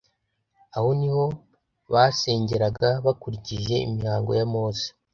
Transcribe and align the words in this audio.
Aho 0.75 0.89
niho 0.99 1.25
basengeraga 1.93 2.89
bakurikije 3.05 3.75
imihango 3.87 4.31
ya 4.39 4.45
Mose, 4.53 4.87